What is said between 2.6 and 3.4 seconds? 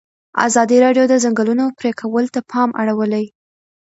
اړولی.